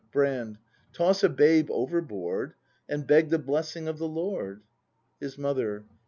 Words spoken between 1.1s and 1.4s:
a